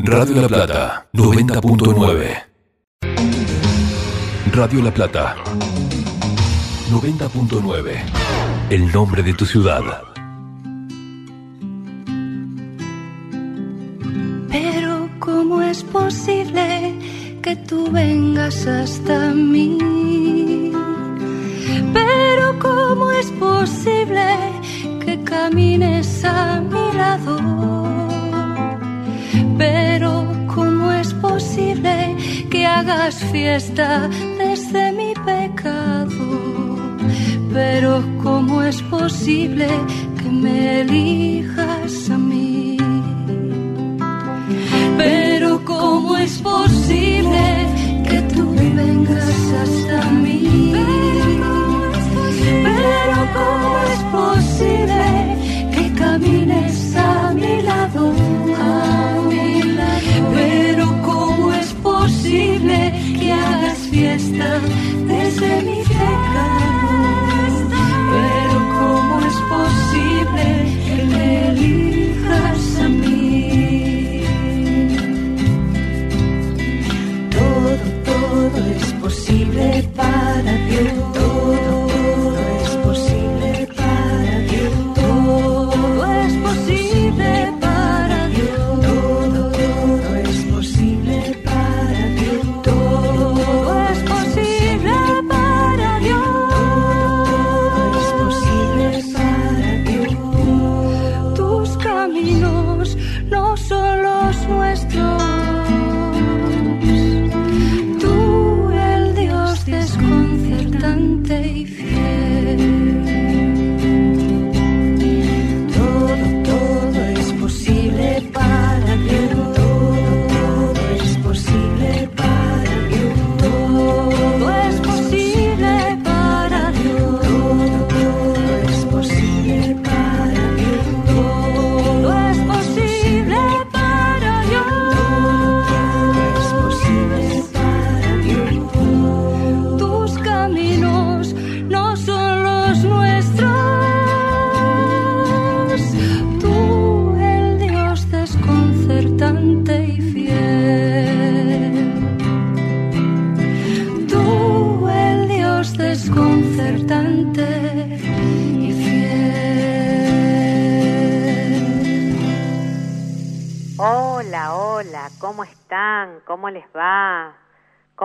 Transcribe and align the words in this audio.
Radio 0.00 0.42
La 0.42 0.46
Plata 0.46 1.08
90.9 1.12 2.44
Radio 4.52 4.80
La 4.80 4.92
Plata 4.92 5.34
90.9 6.88 7.96
El 8.70 8.92
nombre 8.92 9.24
de 9.24 9.34
tu 9.34 9.44
ciudad. 9.44 9.82
Pero 14.48 15.10
¿cómo 15.18 15.62
es 15.62 15.82
posible 15.82 16.94
que 17.42 17.56
tú 17.56 17.90
vengas 17.90 18.68
hasta 18.68 19.30
mí? 19.34 20.70
Pero 21.92 22.56
¿cómo 22.60 23.10
es 23.10 23.32
posible 23.32 24.36
que 25.04 25.20
camines 25.24 26.24
a 26.24 26.60
mi 26.60 26.92
lado? 26.96 27.87
Hagas 32.88 33.16
fiesta 33.32 34.08
desde 34.38 34.92
mi 34.92 35.12
pecado? 35.14 36.76
Pero 37.52 38.02
¿cómo 38.22 38.62
es 38.62 38.80
posible 38.82 39.68
que 40.18 40.30
me 40.30 40.80
elijas 40.80 42.10
a 42.10 42.18
mí? 42.18 42.76
Pero 44.96 45.64
¿cómo 45.64 46.16
es 46.16 46.38
posible 46.38 47.44
que 48.08 48.20
tú 48.34 48.54
vengas 48.54 49.38
hasta 49.62 50.10
mí? 50.10 50.67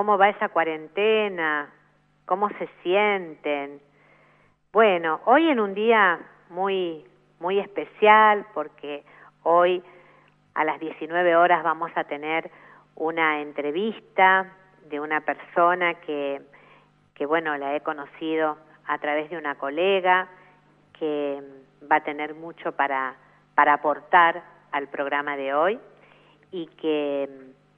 ¿Cómo 0.04 0.18
va 0.18 0.28
esa 0.28 0.50
cuarentena? 0.50 1.74
¿Cómo 2.26 2.50
se 2.60 2.68
sienten? 2.84 3.80
Bueno, 4.74 5.22
hoy 5.24 5.48
en 5.48 5.62
un 5.62 5.74
día 5.74 6.20
muy 6.50 7.06
muy 7.40 7.58
especial 7.58 8.46
porque 8.54 9.06
hoy 9.44 9.82
a 10.56 10.66
las 10.66 10.82
19 10.82 11.38
horas 11.38 11.64
vamos 11.64 11.90
a 11.96 12.04
tener 12.04 12.52
una 12.96 13.40
entrevista 13.40 14.52
de 14.90 15.00
una 15.00 15.22
persona 15.22 15.94
que 16.02 16.42
que 17.16 17.26
bueno, 17.26 17.58
la 17.58 17.74
he 17.74 17.80
conocido 17.80 18.58
a 18.86 18.98
través 18.98 19.30
de 19.30 19.38
una 19.38 19.56
colega 19.56 20.28
que 21.00 21.42
va 21.90 21.96
a 21.96 22.04
tener 22.04 22.36
mucho 22.36 22.74
para 22.74 23.16
para 23.56 23.76
aportar 23.76 24.44
al 24.74 24.90
programa 24.90 25.38
de 25.38 25.54
hoy 25.54 25.80
y 26.52 26.68
que, 26.68 27.30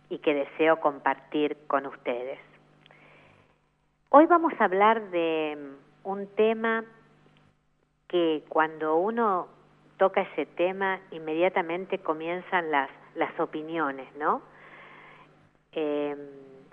y 0.10 0.20
que 0.20 0.34
deseo 0.34 0.80
compartir 0.80 1.58
con 1.68 1.86
ustedes. 1.86 2.40
Hoy 4.10 4.26
vamos 4.28 4.54
a 4.60 4.66
hablar 4.66 5.10
de 5.12 5.58
un 6.04 6.28
tema 6.36 6.84
que 8.08 8.44
cuando 8.50 8.96
uno 8.98 9.48
toca 9.98 10.22
ese 10.22 10.46
tema 10.46 11.00
inmediatamente 11.12 12.00
comienzan 12.00 12.72
las, 12.72 12.90
las 13.16 13.38
opiniones, 13.40 14.08
¿no? 14.16 14.42
Eh, 15.72 16.16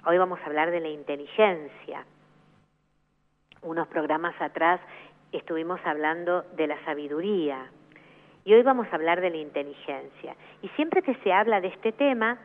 hoy 0.07 0.19
vamos 0.19 0.39
a 0.41 0.47
hablar 0.47 0.71
de 0.71 0.81
la 0.81 0.89
inteligencia. 0.89 2.05
Unos 3.63 3.89
programas 3.89 4.41
atrás 4.41 4.81
estuvimos 5.33 5.81
hablando 5.85 6.43
de 6.55 6.67
la 6.67 6.85
sabiduría, 6.85 7.71
y 8.45 8.55
hoy 8.55 8.63
vamos 8.63 8.89
a 8.91 8.97
hablar 8.97 9.21
de 9.21 9.31
la 9.31 9.37
inteligencia. 9.37 10.37
Y 10.63 10.69
siempre 10.71 11.03
que 11.03 11.15
se 11.17 11.33
habla 11.33 11.61
de 11.61 11.69
este 11.69 11.93
tema, 11.93 12.39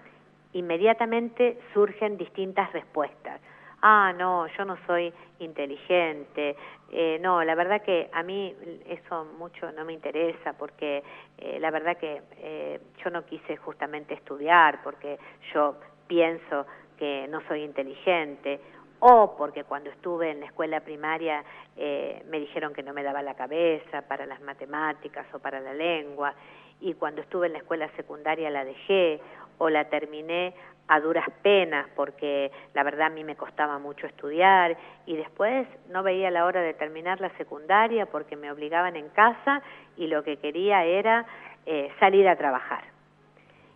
inmediatamente 0.57 1.59
surgen 1.73 2.17
distintas 2.17 2.71
respuestas. 2.73 3.39
Ah, 3.81 4.11
no, 4.17 4.47
yo 4.47 4.65
no 4.65 4.75
soy 4.87 5.13
inteligente. 5.39 6.55
Eh, 6.91 7.19
no, 7.21 7.43
la 7.43 7.53
verdad 7.53 7.81
que 7.83 8.09
a 8.11 8.23
mí 8.23 8.55
eso 8.87 9.25
mucho 9.37 9.71
no 9.73 9.85
me 9.85 9.93
interesa 9.93 10.53
porque 10.53 11.03
eh, 11.37 11.59
la 11.59 11.69
verdad 11.69 11.97
que 11.97 12.23
eh, 12.37 12.79
yo 13.03 13.11
no 13.11 13.23
quise 13.25 13.55
justamente 13.57 14.15
estudiar 14.15 14.81
porque 14.83 15.19
yo 15.53 15.75
pienso 16.07 16.65
que 16.97 17.27
no 17.29 17.41
soy 17.47 17.63
inteligente 17.63 18.59
o 18.99 19.35
porque 19.37 19.63
cuando 19.63 19.91
estuve 19.91 20.31
en 20.31 20.39
la 20.39 20.47
escuela 20.47 20.79
primaria 20.79 21.43
eh, 21.75 22.23
me 22.29 22.39
dijeron 22.39 22.73
que 22.73 22.81
no 22.81 22.93
me 22.93 23.03
daba 23.03 23.21
la 23.21 23.35
cabeza 23.35 24.01
para 24.07 24.25
las 24.25 24.41
matemáticas 24.41 25.27
o 25.33 25.39
para 25.39 25.59
la 25.59 25.73
lengua, 25.73 26.33
y 26.79 26.93
cuando 26.93 27.21
estuve 27.21 27.47
en 27.47 27.53
la 27.53 27.59
escuela 27.59 27.89
secundaria 27.95 28.49
la 28.49 28.63
dejé 28.63 29.19
o 29.57 29.69
la 29.69 29.85
terminé 29.85 30.53
a 30.87 30.99
duras 30.99 31.27
penas 31.41 31.87
porque 31.95 32.51
la 32.73 32.83
verdad 32.83 33.07
a 33.07 33.09
mí 33.09 33.23
me 33.23 33.35
costaba 33.35 33.77
mucho 33.77 34.07
estudiar 34.07 34.77
y 35.05 35.17
después 35.17 35.67
no 35.89 36.01
veía 36.03 36.31
la 36.31 36.45
hora 36.45 36.61
de 36.61 36.73
terminar 36.73 37.19
la 37.19 37.29
secundaria 37.37 38.05
porque 38.05 38.35
me 38.35 38.51
obligaban 38.51 38.95
en 38.95 39.09
casa 39.09 39.61
y 39.97 40.07
lo 40.07 40.23
que 40.23 40.37
quería 40.37 40.85
era 40.85 41.25
eh, 41.65 41.91
salir 41.99 42.27
a 42.27 42.37
trabajar. 42.37 42.85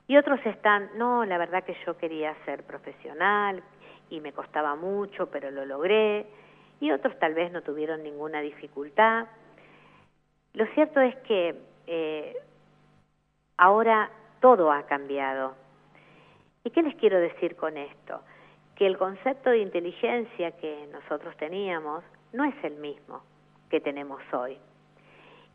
Y 0.08 0.18
otros 0.18 0.40
están, 0.46 0.90
no, 0.96 1.26
la 1.26 1.38
verdad 1.38 1.64
que 1.64 1.76
yo 1.86 1.98
quería 1.98 2.36
ser 2.46 2.64
profesional, 2.64 3.64
y 4.12 4.20
me 4.20 4.34
costaba 4.34 4.76
mucho, 4.76 5.28
pero 5.32 5.50
lo 5.50 5.66
logré, 5.66 6.28
y 6.80 6.92
otros 6.92 7.18
tal 7.18 7.34
vez 7.34 7.52
no 7.52 7.62
tuvieron 7.62 8.04
ninguna 8.04 8.42
dificultad. 8.42 9.28
Lo 10.54 10.66
cierto 10.74 11.00
es 11.00 11.16
que 11.28 11.56
eh, 11.88 12.36
ahora 13.58 14.12
todo 14.42 14.72
ha 14.72 14.84
cambiado. 14.84 15.56
¿Y 16.64 16.70
qué 16.70 16.84
les 16.84 16.96
quiero 16.96 17.20
decir 17.20 17.56
con 17.56 17.78
esto? 17.78 18.22
Que 18.76 18.86
el 18.86 18.98
concepto 18.98 19.50
de 19.50 19.60
inteligencia 19.60 20.52
que 20.52 20.88
nosotros 20.92 21.36
teníamos 21.38 22.04
no 22.34 22.44
es 22.44 22.56
el 22.64 22.76
mismo 22.76 23.24
que 23.70 23.82
tenemos 23.82 24.22
hoy. 24.32 24.58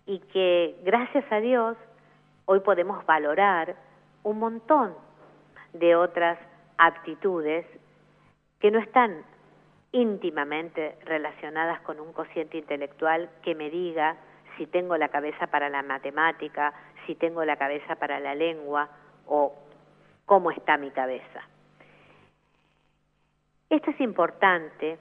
Y 0.06 0.18
que 0.18 0.76
gracias 0.82 1.24
a 1.30 1.40
Dios 1.40 1.76
hoy 2.46 2.60
podemos 2.60 3.04
valorar 3.06 3.76
un 4.22 4.38
montón 4.38 4.94
de 5.72 5.94
otras 5.94 6.38
aptitudes 6.78 7.66
que 8.58 8.70
no 8.70 8.78
están 8.78 9.24
íntimamente 9.92 10.96
relacionadas 11.04 11.80
con 11.80 12.00
un 12.00 12.12
cociente 12.12 12.58
intelectual 12.58 13.30
que 13.42 13.54
me 13.54 13.70
diga 13.70 14.16
si 14.56 14.66
tengo 14.66 14.96
la 14.96 15.08
cabeza 15.08 15.46
para 15.46 15.68
la 15.68 15.82
matemática, 15.82 16.72
si 17.06 17.14
tengo 17.14 17.44
la 17.44 17.56
cabeza 17.56 17.96
para 17.96 18.18
la 18.18 18.34
lengua 18.34 18.88
o 19.26 19.54
cómo 20.26 20.50
está 20.50 20.76
mi 20.76 20.90
cabeza. 20.90 21.40
Esto 23.70 23.90
es 23.90 24.00
importante 24.00 24.98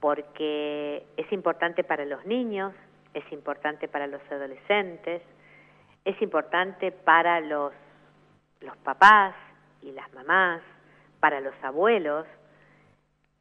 porque 0.00 1.04
es 1.16 1.30
importante 1.32 1.84
para 1.84 2.04
los 2.06 2.24
niños, 2.24 2.72
es 3.12 3.30
importante 3.32 3.86
para 3.88 4.06
los 4.06 4.22
adolescentes, 4.30 5.22
es 6.04 6.20
importante 6.22 6.92
para 6.92 7.40
los, 7.40 7.72
los 8.60 8.76
papás 8.78 9.34
y 9.82 9.92
las 9.92 10.12
mamás, 10.14 10.62
para 11.20 11.40
los 11.40 11.54
abuelos, 11.62 12.26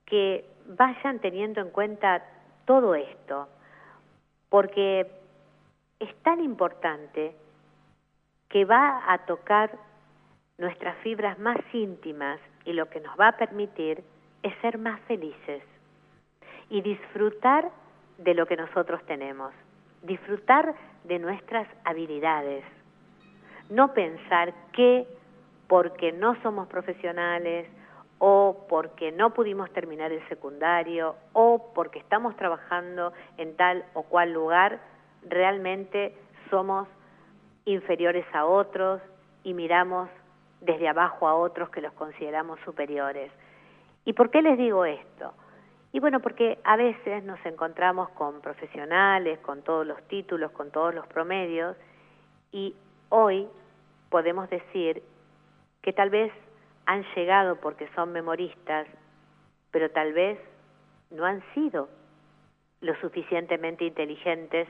que 0.05 0.45
vayan 0.65 1.19
teniendo 1.19 1.61
en 1.61 1.69
cuenta 1.69 2.23
todo 2.65 2.95
esto, 2.95 3.47
porque 4.49 5.09
es 5.99 6.15
tan 6.23 6.41
importante 6.41 7.35
que 8.49 8.65
va 8.65 9.11
a 9.11 9.19
tocar 9.25 9.71
nuestras 10.59 10.95
fibras 10.97 11.39
más 11.39 11.57
íntimas 11.73 12.39
y 12.65 12.73
lo 12.73 12.89
que 12.89 13.00
nos 13.00 13.17
va 13.19 13.29
a 13.29 13.38
permitir 13.38 14.03
es 14.44 14.53
ser 14.61 14.77
más 14.77 15.00
felices 15.01 15.63
y 16.69 16.81
disfrutar 16.81 17.71
de 18.17 18.33
lo 18.33 18.45
que 18.45 18.57
nosotros 18.57 19.01
tenemos, 19.06 19.53
disfrutar 20.03 20.75
de 21.06 21.17
nuestras 21.17 21.67
habilidades, 21.85 22.63
no 23.69 23.94
pensar 23.94 24.53
que 24.73 25.07
porque 25.67 26.11
no 26.11 26.39
somos 26.41 26.67
profesionales 26.67 27.67
o 28.17 28.65
porque 28.67 29.13
no 29.13 29.33
pudimos 29.33 29.71
terminar 29.71 30.12
el 30.12 30.27
secundario 30.27 31.15
o 31.31 31.71
porque 31.73 32.00
estamos 32.00 32.35
trabajando 32.35 33.13
en 33.38 33.55
tal 33.55 33.85
o 33.94 34.03
cual 34.03 34.33
lugar, 34.33 34.79
realmente 35.27 36.13
somos 36.50 36.88
inferiores 37.65 38.25
a 38.33 38.45
otros 38.45 39.01
y 39.44 39.53
miramos 39.53 40.09
desde 40.61 40.88
abajo 40.88 41.27
a 41.27 41.35
otros 41.35 41.69
que 41.69 41.81
los 41.81 41.94
consideramos 41.94 42.59
superiores. 42.61 43.31
¿Y 44.06 44.13
por 44.13 44.29
qué 44.29 44.41
les 44.41 44.57
digo 44.57 44.85
esto? 44.85 45.33
Y 45.91 46.00
bueno, 46.00 46.19
porque 46.19 46.59
a 46.63 46.75
veces 46.75 47.23
nos 47.23 47.44
encontramos 47.45 48.09
con 48.09 48.41
profesionales, 48.41 49.39
con 49.39 49.63
todos 49.63 49.85
los 49.85 50.01
títulos, 50.07 50.51
con 50.51 50.71
todos 50.71 50.94
los 50.94 51.07
promedios, 51.07 51.75
y 52.51 52.75
hoy 53.09 53.47
podemos 54.09 54.50
decir 54.50 55.01
que 55.81 55.94
tal 55.94 56.09
vez 56.09 56.31
han 56.85 57.03
llegado 57.15 57.55
porque 57.57 57.88
son 57.95 58.12
memoristas, 58.12 58.88
pero 59.71 59.89
tal 59.91 60.13
vez 60.13 60.39
no 61.12 61.25
han 61.25 61.44
sido 61.53 61.89
lo 62.81 62.95
suficientemente 62.95 63.85
inteligentes 63.85 64.67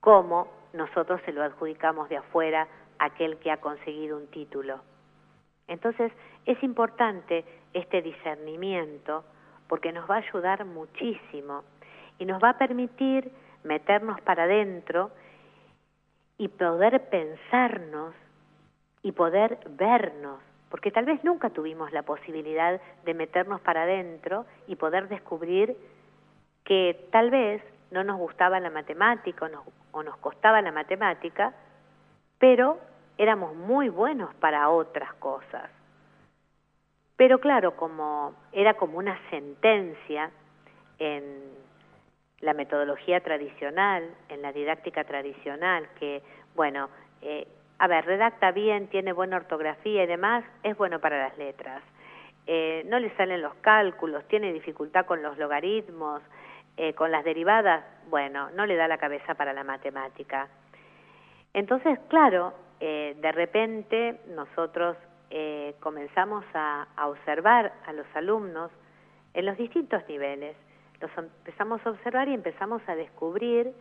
como 0.00 0.48
nosotros 0.72 1.20
se 1.24 1.32
lo 1.32 1.42
adjudicamos 1.42 2.08
de 2.08 2.18
afuera 2.18 2.68
aquel 2.98 3.38
que 3.38 3.50
ha 3.50 3.58
conseguido 3.58 4.16
un 4.16 4.26
título. 4.28 4.80
Entonces 5.68 6.12
es 6.46 6.62
importante 6.62 7.44
este 7.72 8.02
discernimiento 8.02 9.24
porque 9.68 9.92
nos 9.92 10.08
va 10.08 10.16
a 10.16 10.18
ayudar 10.18 10.64
muchísimo 10.64 11.64
y 12.18 12.26
nos 12.26 12.42
va 12.42 12.50
a 12.50 12.58
permitir 12.58 13.30
meternos 13.64 14.20
para 14.20 14.44
adentro 14.44 15.10
y 16.38 16.48
poder 16.48 17.08
pensarnos 17.08 18.14
y 19.02 19.12
poder 19.12 19.58
vernos, 19.70 20.40
porque 20.70 20.90
tal 20.90 21.04
vez 21.04 21.22
nunca 21.24 21.50
tuvimos 21.50 21.92
la 21.92 22.02
posibilidad 22.02 22.80
de 23.04 23.14
meternos 23.14 23.60
para 23.60 23.82
adentro 23.82 24.46
y 24.66 24.76
poder 24.76 25.08
descubrir 25.08 25.76
que 26.64 27.08
tal 27.12 27.30
vez 27.30 27.62
no 27.90 28.02
nos 28.02 28.18
gustaba 28.18 28.60
la 28.60 28.70
matemática 28.70 29.46
o 29.46 29.48
nos, 29.48 29.64
o 29.92 30.02
nos 30.02 30.16
costaba 30.16 30.60
la 30.62 30.72
matemática, 30.72 31.54
pero 32.38 32.78
éramos 33.18 33.54
muy 33.54 33.88
buenos 33.88 34.34
para 34.36 34.68
otras 34.70 35.12
cosas. 35.14 35.70
Pero 37.16 37.38
claro, 37.38 37.76
como 37.76 38.34
era 38.52 38.74
como 38.74 38.98
una 38.98 39.18
sentencia 39.30 40.30
en 40.98 41.42
la 42.40 42.54
metodología 42.54 43.20
tradicional, 43.20 44.08
en 44.28 44.42
la 44.42 44.52
didáctica 44.52 45.04
tradicional, 45.04 45.88
que, 45.98 46.22
bueno, 46.54 46.88
eh, 47.22 47.46
a 47.78 47.86
ver, 47.86 48.04
redacta 48.04 48.52
bien, 48.52 48.88
tiene 48.88 49.12
buena 49.12 49.36
ortografía 49.36 50.04
y 50.04 50.06
demás, 50.06 50.44
es 50.62 50.76
bueno 50.76 51.00
para 51.00 51.18
las 51.18 51.38
letras. 51.38 51.82
Eh, 52.46 52.82
no 52.86 52.98
le 52.98 53.14
salen 53.16 53.40
los 53.40 53.54
cálculos, 53.56 54.26
tiene 54.28 54.52
dificultad 54.52 55.06
con 55.06 55.22
los 55.22 55.38
logaritmos, 55.38 56.20
eh, 56.76 56.92
con 56.94 57.10
las 57.10 57.24
derivadas, 57.24 57.84
bueno, 58.10 58.50
no 58.50 58.66
le 58.66 58.76
da 58.76 58.88
la 58.88 58.98
cabeza 58.98 59.34
para 59.34 59.52
la 59.52 59.64
matemática. 59.64 60.48
Entonces, 61.54 61.98
claro, 62.08 62.52
de 62.80 63.32
repente 63.32 64.20
nosotros 64.34 64.96
eh, 65.36 65.74
comenzamos 65.80 66.44
a, 66.54 66.86
observar 67.06 67.72
a 67.86 67.92
los 67.92 68.06
alumnos 68.14 68.70
en 69.32 69.46
los 69.46 69.56
distintos 69.56 70.06
niveles. 70.08 70.56
Los 71.00 71.10
empezamos 71.18 71.84
a 71.84 71.90
observar 71.90 72.28
y 72.28 72.34
empezamos 72.34 72.80
a 72.86 72.94
descubrir 72.94 73.72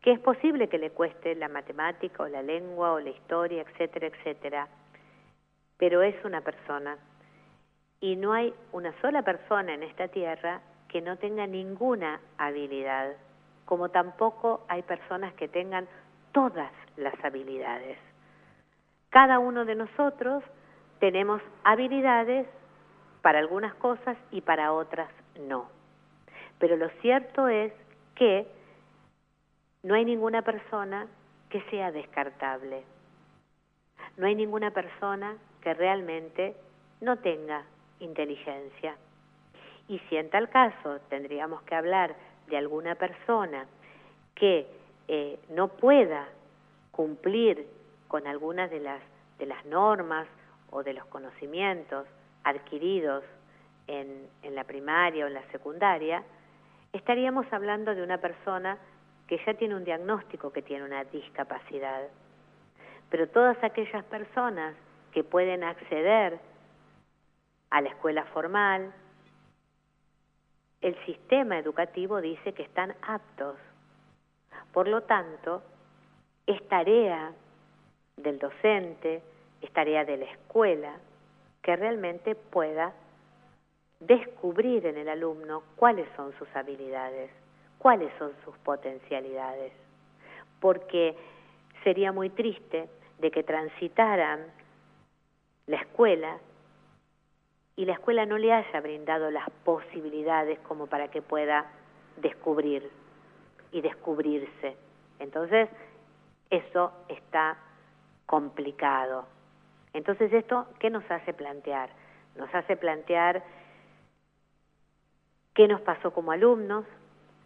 que 0.00 0.12
es 0.12 0.20
posible 0.20 0.70
que 0.70 0.78
le 0.78 0.90
cueste 0.90 1.34
la 1.34 1.48
matemática 1.48 2.22
o 2.22 2.28
la 2.28 2.42
lengua 2.42 2.92
o 2.92 2.98
la 3.00 3.10
historia, 3.10 3.60
etcétera, 3.60 4.06
etcétera. 4.06 4.68
Pero 5.76 6.00
es 6.00 6.14
una 6.24 6.40
persona. 6.40 6.96
Y 8.00 8.16
no 8.16 8.32
hay 8.32 8.54
una 8.72 8.98
sola 9.02 9.20
persona 9.20 9.74
en 9.74 9.82
esta 9.82 10.08
tierra 10.08 10.62
que 10.88 11.02
no 11.02 11.18
tenga 11.18 11.46
ninguna 11.46 12.20
habilidad, 12.38 13.16
como 13.66 13.90
tampoco 13.90 14.64
hay 14.66 14.80
personas 14.80 15.34
que 15.34 15.46
tengan 15.46 15.86
todas 16.32 16.70
las 16.96 17.14
habilidades. 17.24 17.98
Cada 19.10 19.38
uno 19.38 19.64
de 19.64 19.74
nosotros 19.74 20.44
tenemos 20.98 21.42
habilidades 21.64 22.46
para 23.22 23.38
algunas 23.38 23.74
cosas 23.74 24.16
y 24.30 24.40
para 24.40 24.72
otras 24.72 25.10
no. 25.40 25.68
Pero 26.58 26.76
lo 26.76 26.88
cierto 27.00 27.48
es 27.48 27.72
que 28.14 28.46
no 29.82 29.94
hay 29.94 30.04
ninguna 30.04 30.42
persona 30.42 31.06
que 31.48 31.62
sea 31.70 31.90
descartable. 31.90 32.84
No 34.16 34.26
hay 34.26 34.34
ninguna 34.34 34.70
persona 34.70 35.36
que 35.62 35.74
realmente 35.74 36.54
no 37.00 37.16
tenga 37.16 37.64
inteligencia. 37.98 38.96
Y 39.88 39.98
si 40.08 40.16
en 40.16 40.30
tal 40.30 40.48
caso 40.50 41.00
tendríamos 41.08 41.62
que 41.62 41.74
hablar 41.74 42.14
de 42.48 42.56
alguna 42.56 42.94
persona 42.94 43.66
que 44.34 44.66
eh, 45.12 45.40
no 45.48 45.66
pueda 45.66 46.28
cumplir 46.92 47.66
con 48.06 48.28
algunas 48.28 48.70
de 48.70 48.78
las, 48.78 49.02
de 49.40 49.46
las 49.46 49.66
normas 49.66 50.28
o 50.70 50.84
de 50.84 50.92
los 50.92 51.04
conocimientos 51.06 52.06
adquiridos 52.44 53.24
en, 53.88 54.28
en 54.44 54.54
la 54.54 54.62
primaria 54.62 55.24
o 55.24 55.26
en 55.26 55.34
la 55.34 55.42
secundaria, 55.50 56.22
estaríamos 56.92 57.44
hablando 57.52 57.92
de 57.92 58.04
una 58.04 58.18
persona 58.18 58.78
que 59.26 59.42
ya 59.44 59.54
tiene 59.54 59.74
un 59.74 59.84
diagnóstico 59.84 60.52
que 60.52 60.62
tiene 60.62 60.84
una 60.84 61.02
discapacidad. 61.02 62.02
Pero 63.10 63.28
todas 63.30 63.56
aquellas 63.64 64.04
personas 64.04 64.76
que 65.10 65.24
pueden 65.24 65.64
acceder 65.64 66.38
a 67.70 67.80
la 67.80 67.88
escuela 67.88 68.26
formal, 68.26 68.94
el 70.80 70.94
sistema 71.04 71.58
educativo 71.58 72.20
dice 72.20 72.52
que 72.54 72.62
están 72.62 72.94
aptos. 73.02 73.56
Por 74.72 74.88
lo 74.88 75.02
tanto, 75.02 75.62
es 76.46 76.66
tarea 76.68 77.32
del 78.16 78.38
docente, 78.38 79.22
es 79.60 79.70
tarea 79.72 80.04
de 80.04 80.16
la 80.16 80.26
escuela 80.26 80.96
que 81.62 81.76
realmente 81.76 82.34
pueda 82.34 82.92
descubrir 84.00 84.86
en 84.86 84.96
el 84.96 85.08
alumno 85.08 85.62
cuáles 85.76 86.08
son 86.16 86.32
sus 86.38 86.48
habilidades, 86.54 87.30
cuáles 87.78 88.12
son 88.18 88.32
sus 88.44 88.56
potencialidades, 88.58 89.72
porque 90.60 91.14
sería 91.84 92.12
muy 92.12 92.30
triste 92.30 92.88
de 93.18 93.30
que 93.30 93.42
transitaran 93.42 94.46
la 95.66 95.76
escuela 95.76 96.38
y 97.76 97.84
la 97.84 97.92
escuela 97.92 98.26
no 98.26 98.38
le 98.38 98.52
haya 98.52 98.80
brindado 98.80 99.30
las 99.30 99.48
posibilidades 99.64 100.58
como 100.60 100.86
para 100.86 101.08
que 101.08 101.22
pueda 101.22 101.66
descubrir 102.16 102.90
y 103.72 103.80
descubrirse. 103.80 104.76
Entonces, 105.18 105.68
eso 106.50 106.92
está 107.08 107.56
complicado. 108.26 109.26
Entonces, 109.92 110.32
¿esto 110.32 110.66
qué 110.78 110.90
nos 110.90 111.08
hace 111.10 111.32
plantear? 111.32 111.90
Nos 112.36 112.52
hace 112.54 112.76
plantear 112.76 113.42
qué 115.54 115.66
nos 115.68 115.80
pasó 115.80 116.12
como 116.12 116.32
alumnos, 116.32 116.84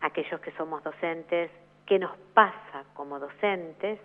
aquellos 0.00 0.40
que 0.40 0.52
somos 0.52 0.82
docentes, 0.82 1.50
qué 1.86 1.98
nos 1.98 2.16
pasa 2.34 2.84
como 2.94 3.18
docentes 3.18 3.98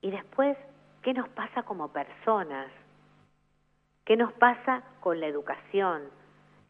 y 0.00 0.10
después 0.10 0.56
qué 1.02 1.12
nos 1.12 1.28
pasa 1.30 1.62
como 1.62 1.88
personas. 1.88 2.68
¿Qué 4.04 4.16
nos 4.16 4.32
pasa 4.34 4.82
con 5.00 5.18
la 5.18 5.26
educación? 5.26 6.02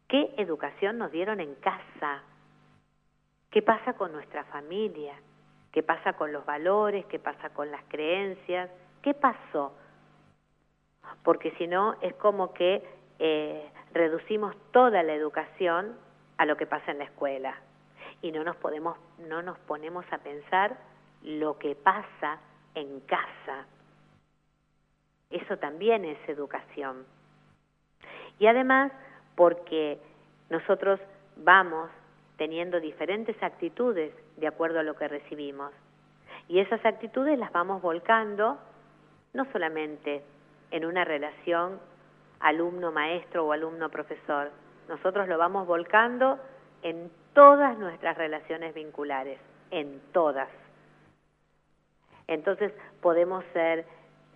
¿Qué 0.07 0.33
educación 0.37 0.97
nos 0.97 1.11
dieron 1.11 1.39
en 1.39 1.53
casa? 1.55 2.23
¿Qué 3.57 3.63
pasa 3.63 3.93
con 3.93 4.11
nuestra 4.11 4.43
familia? 4.43 5.15
¿Qué 5.71 5.81
pasa 5.81 6.13
con 6.13 6.31
los 6.31 6.45
valores? 6.45 7.07
¿Qué 7.07 7.17
pasa 7.17 7.49
con 7.49 7.71
las 7.71 7.81
creencias? 7.87 8.69
¿Qué 9.01 9.15
pasó? 9.15 9.75
Porque 11.23 11.49
si 11.57 11.65
no, 11.65 11.95
es 12.01 12.13
como 12.17 12.53
que 12.53 12.87
eh, 13.17 13.67
reducimos 13.93 14.55
toda 14.71 15.01
la 15.01 15.15
educación 15.15 15.97
a 16.37 16.45
lo 16.45 16.55
que 16.55 16.67
pasa 16.67 16.91
en 16.91 16.99
la 16.99 17.05
escuela 17.05 17.59
y 18.21 18.31
no 18.31 18.43
nos 18.43 18.57
podemos 18.57 18.95
no 19.27 19.41
nos 19.41 19.57
ponemos 19.57 20.05
a 20.11 20.19
pensar 20.19 20.77
lo 21.23 21.57
que 21.57 21.73
pasa 21.73 22.37
en 22.75 22.99
casa. 22.99 23.65
Eso 25.31 25.57
también 25.57 26.05
es 26.05 26.19
educación. 26.29 27.07
Y 28.37 28.45
además 28.45 28.91
porque 29.33 29.99
nosotros 30.51 30.99
vamos 31.37 31.89
teniendo 32.37 32.79
diferentes 32.79 33.41
actitudes 33.41 34.13
de 34.37 34.47
acuerdo 34.47 34.79
a 34.79 34.83
lo 34.83 34.95
que 34.95 35.07
recibimos. 35.07 35.71
Y 36.47 36.59
esas 36.59 36.83
actitudes 36.85 37.37
las 37.37 37.51
vamos 37.51 37.81
volcando 37.81 38.57
no 39.33 39.45
solamente 39.51 40.23
en 40.71 40.85
una 40.85 41.03
relación 41.03 41.79
alumno-maestro 42.39 43.45
o 43.45 43.51
alumno-profesor, 43.51 44.51
nosotros 44.87 45.27
lo 45.27 45.37
vamos 45.37 45.67
volcando 45.67 46.39
en 46.81 47.11
todas 47.33 47.77
nuestras 47.77 48.17
relaciones 48.17 48.73
vinculares, 48.73 49.39
en 49.71 49.99
todas. 50.13 50.49
Entonces 52.27 52.71
podemos 53.01 53.43
ser 53.53 53.85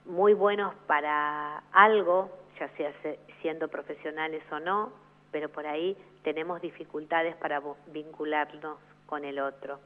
muy 0.06 0.34
buenos 0.34 0.74
para 0.88 1.64
algo, 1.72 2.30
ya 2.60 2.68
sea 2.76 2.92
siendo 3.42 3.68
profesionales 3.68 4.44
o 4.52 4.60
no, 4.60 4.92
pero 5.32 5.50
por 5.50 5.66
ahí 5.66 5.98
tenemos 6.24 6.62
dificultades 6.62 7.36
para 7.36 7.62
vincularnos 7.88 8.78
con 9.06 9.26
el 9.26 9.40
otro. 9.40 9.80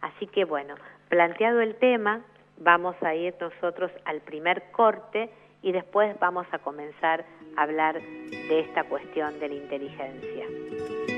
Así 0.00 0.26
que 0.26 0.44
bueno, 0.44 0.74
planteado 1.08 1.60
el 1.60 1.76
tema, 1.76 2.24
vamos 2.58 2.96
a 3.02 3.14
ir 3.14 3.34
nosotros 3.40 3.90
al 4.04 4.20
primer 4.20 4.70
corte 4.70 5.30
y 5.62 5.72
después 5.72 6.18
vamos 6.20 6.46
a 6.52 6.58
comenzar 6.58 7.24
a 7.56 7.62
hablar 7.62 8.00
de 8.00 8.60
esta 8.60 8.84
cuestión 8.84 9.38
de 9.40 9.48
la 9.48 9.54
inteligencia. 9.54 11.17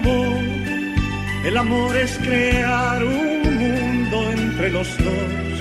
El 1.43 1.57
amor 1.57 1.95
es 1.97 2.17
crear 2.19 3.03
un 3.03 3.57
mundo 3.57 4.31
entre 4.31 4.69
los 4.69 4.87
dos 4.97 5.51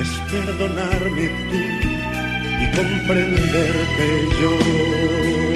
es 0.00 0.08
perdonarme 0.30 1.28
tú 1.50 1.62
y 2.62 2.66
comprenderte 2.76 4.06
yo. 4.40 5.55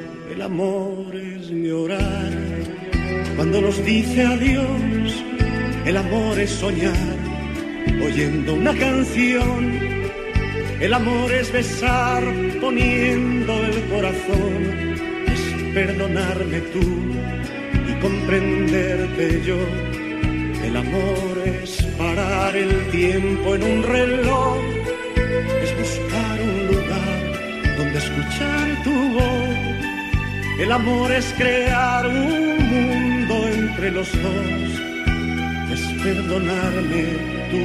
El 0.33 0.41
amor 0.41 1.15
es 1.15 1.49
llorar 1.49 2.31
cuando 3.35 3.59
nos 3.59 3.83
dice 3.85 4.23
adiós, 4.23 5.23
el 5.85 5.97
amor 5.97 6.39
es 6.39 6.51
soñar, 6.51 7.17
oyendo 8.05 8.53
una 8.55 8.73
canción. 8.73 9.79
El 10.79 10.93
amor 10.93 11.31
es 11.31 11.51
besar, 11.51 12.23
poniendo 12.61 13.53
el 13.65 13.81
corazón. 13.89 14.95
Es 15.27 15.73
perdonarme 15.73 16.59
tú 16.73 16.87
y 17.89 18.01
comprenderte 18.01 19.41
yo. 19.45 19.57
El 20.63 20.77
amor 20.77 21.43
es 21.45 21.83
parar 21.97 22.55
el 22.55 22.89
tiempo 22.89 23.55
en 23.55 23.63
un 23.63 23.83
reloj. 23.83 24.70
El 30.61 30.71
amor 30.71 31.11
es 31.11 31.33
crear 31.33 32.05
un 32.05 32.57
mundo 32.69 33.47
entre 33.47 33.89
los 33.89 34.07
dos 34.21 34.81
es 35.73 35.81
perdonarme 36.03 37.03
tú 37.49 37.57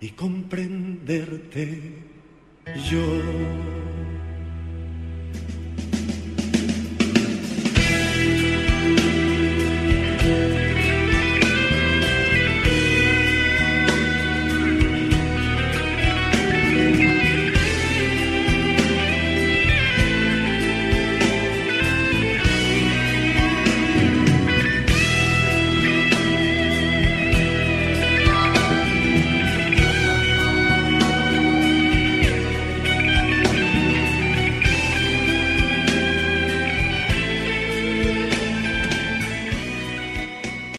y 0.00 0.10
comprenderte 0.10 1.66
yo. 2.88 3.71